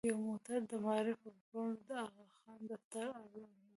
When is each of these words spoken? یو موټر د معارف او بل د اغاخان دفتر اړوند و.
یو 0.09 0.17
موټر 0.27 0.59
د 0.71 0.73
معارف 0.83 1.19
او 1.29 1.35
بل 1.51 1.69
د 1.87 1.89
اغاخان 2.07 2.59
دفتر 2.71 3.05
اړوند 3.21 3.53
و. 3.59 3.61